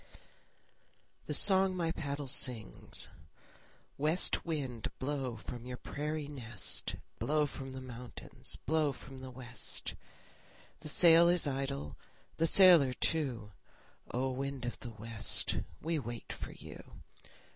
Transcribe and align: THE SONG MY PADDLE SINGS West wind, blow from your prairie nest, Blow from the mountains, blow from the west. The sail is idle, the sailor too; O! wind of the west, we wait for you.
THE 1.27 1.35
SONG 1.35 1.77
MY 1.77 1.91
PADDLE 1.91 2.25
SINGS 2.25 3.09
West 3.99 4.43
wind, 4.43 4.89
blow 4.97 5.35
from 5.37 5.63
your 5.67 5.77
prairie 5.77 6.27
nest, 6.27 6.95
Blow 7.19 7.45
from 7.45 7.73
the 7.73 7.81
mountains, 7.81 8.57
blow 8.65 8.93
from 8.93 9.21
the 9.21 9.29
west. 9.29 9.93
The 10.79 10.89
sail 10.89 11.29
is 11.29 11.45
idle, 11.45 11.97
the 12.37 12.47
sailor 12.47 12.93
too; 12.93 13.51
O! 14.09 14.31
wind 14.31 14.65
of 14.65 14.79
the 14.79 14.89
west, 14.89 15.57
we 15.79 15.99
wait 15.99 16.33
for 16.33 16.51
you. 16.51 16.99